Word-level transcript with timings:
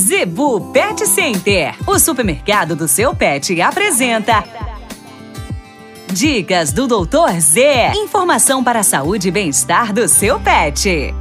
Zebu 0.00 0.72
Pet 0.72 1.06
Center, 1.06 1.74
o 1.86 1.98
supermercado 1.98 2.74
do 2.74 2.88
seu 2.88 3.14
pet, 3.14 3.60
apresenta. 3.60 4.42
Dicas 6.10 6.72
do 6.72 6.86
Doutor 6.86 7.38
Z. 7.38 7.92
Informação 7.94 8.64
para 8.64 8.80
a 8.80 8.82
saúde 8.82 9.28
e 9.28 9.30
bem-estar 9.30 9.92
do 9.92 10.08
seu 10.08 10.40
pet. 10.40 11.14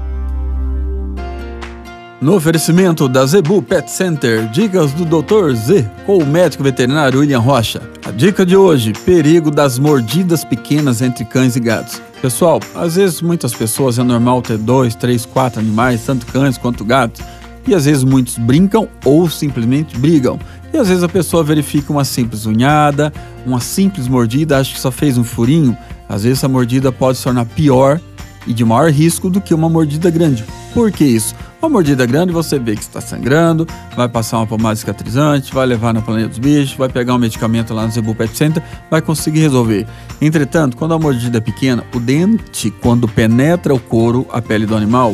No 2.21 2.35
oferecimento 2.35 3.09
da 3.09 3.25
Zebu 3.25 3.61
Pet 3.61 3.91
Center, 3.91 4.47
dicas 4.47 4.93
do 4.93 5.03
Dr. 5.03 5.53
Z 5.55 5.85
com 6.05 6.17
o 6.17 6.25
médico 6.25 6.63
veterinário 6.63 7.19
William 7.19 7.39
Rocha. 7.39 7.81
A 8.05 8.11
dica 8.11 8.45
de 8.45 8.55
hoje: 8.55 8.93
perigo 9.05 9.51
das 9.51 9.77
mordidas 9.77 10.45
pequenas 10.45 11.01
entre 11.01 11.25
cães 11.25 11.57
e 11.57 11.59
gatos. 11.59 12.01
Pessoal, 12.21 12.61
às 12.75 12.95
vezes 12.95 13.21
muitas 13.21 13.53
pessoas 13.53 13.99
é 13.99 14.03
normal 14.03 14.41
ter 14.41 14.57
dois, 14.57 14.95
três, 14.95 15.25
quatro 15.25 15.59
animais, 15.59 16.05
tanto 16.05 16.25
cães 16.25 16.57
quanto 16.57 16.83
gatos, 16.83 17.21
e 17.69 17.75
às 17.75 17.85
vezes 17.85 18.03
muitos 18.03 18.37
brincam 18.37 18.87
ou 19.05 19.29
simplesmente 19.29 19.97
brigam. 19.97 20.39
E 20.73 20.77
às 20.77 20.87
vezes 20.87 21.03
a 21.03 21.09
pessoa 21.09 21.43
verifica 21.43 21.91
uma 21.91 22.03
simples 22.03 22.45
unhada, 22.45 23.13
uma 23.45 23.59
simples 23.59 24.07
mordida, 24.07 24.57
acha 24.57 24.73
que 24.73 24.79
só 24.79 24.91
fez 24.91 25.17
um 25.17 25.23
furinho. 25.23 25.77
Às 26.07 26.23
vezes 26.23 26.43
a 26.43 26.47
mordida 26.47 26.91
pode 26.91 27.19
se 27.19 27.23
tornar 27.23 27.45
pior 27.45 27.99
e 28.47 28.53
de 28.53 28.65
maior 28.65 28.89
risco 28.89 29.29
do 29.29 29.39
que 29.39 29.53
uma 29.53 29.69
mordida 29.69 30.09
grande. 30.09 30.43
Por 30.73 30.91
que 30.91 31.03
isso? 31.03 31.35
Uma 31.61 31.69
mordida 31.69 32.05
grande 32.05 32.31
você 32.31 32.57
vê 32.57 32.73
que 32.73 32.81
está 32.81 33.01
sangrando, 33.01 33.67
vai 33.95 34.07
passar 34.07 34.37
uma 34.37 34.47
pomada 34.47 34.75
cicatrizante, 34.77 35.53
vai 35.53 35.65
levar 35.65 35.93
na 35.93 36.01
planeta 36.01 36.29
dos 36.29 36.39
bichos, 36.39 36.77
vai 36.77 36.87
pegar 36.87 37.13
um 37.13 37.17
medicamento 37.17 37.73
lá 37.73 37.85
no 37.85 37.91
Zebu 37.91 38.15
Pet 38.15 38.35
Center, 38.35 38.63
vai 38.89 39.01
conseguir 39.01 39.41
resolver. 39.41 39.85
Entretanto, 40.21 40.77
quando 40.77 40.93
a 40.93 40.99
mordida 40.99 41.37
é 41.37 41.41
pequena, 41.41 41.83
o 41.93 41.99
dente, 41.99 42.71
quando 42.71 43.07
penetra 43.09 43.75
o 43.75 43.79
couro, 43.79 44.25
a 44.31 44.41
pele 44.41 44.65
do 44.65 44.75
animal, 44.75 45.13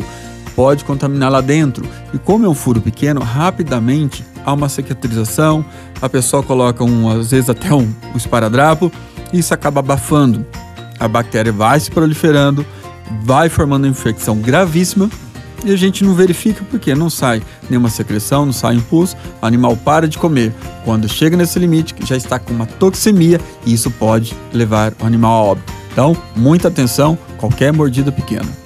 pode 0.56 0.84
contaminar 0.84 1.30
lá 1.30 1.42
dentro. 1.42 1.86
E 2.12 2.18
como 2.18 2.46
é 2.46 2.48
um 2.48 2.54
furo 2.54 2.80
pequeno, 2.80 3.20
rapidamente 3.20 4.24
há 4.44 4.52
uma 4.54 4.70
cicatrização, 4.70 5.64
a 6.00 6.08
pessoa 6.08 6.42
coloca 6.42 6.82
um, 6.82 7.08
às 7.10 7.30
vezes 7.30 7.50
até 7.50 7.72
um, 7.74 7.92
um 8.14 8.16
esparadrapo, 8.16 8.90
e 9.32 9.38
isso 9.38 9.52
acaba 9.52 9.80
abafando. 9.80 10.44
A 10.98 11.06
bactéria 11.06 11.52
vai 11.52 11.78
se 11.78 11.90
proliferando, 11.90 12.64
vai 13.22 13.50
formando 13.50 13.84
uma 13.84 13.90
infecção 13.90 14.38
gravíssima 14.38 15.10
e 15.64 15.72
a 15.72 15.76
gente 15.76 16.04
não 16.04 16.14
verifica 16.14 16.64
porque 16.70 16.94
não 16.94 17.10
sai 17.10 17.42
nenhuma 17.68 17.90
secreção, 17.90 18.46
não 18.46 18.52
sai 18.52 18.76
impulso, 18.76 19.16
o 19.42 19.46
animal 19.46 19.76
para 19.76 20.08
de 20.08 20.16
comer. 20.16 20.54
Quando 20.84 21.08
chega 21.08 21.36
nesse 21.36 21.58
limite, 21.58 21.94
já 22.04 22.16
está 22.16 22.38
com 22.38 22.52
uma 22.52 22.66
toxemia 22.66 23.40
e 23.66 23.74
isso 23.74 23.90
pode 23.90 24.34
levar 24.52 24.94
o 25.02 25.06
animal 25.06 25.32
a 25.32 25.50
óbito. 25.50 25.72
Então, 25.92 26.16
muita 26.34 26.68
atenção, 26.68 27.18
qualquer 27.36 27.72
mordida 27.72 28.12
pequena. 28.12 28.65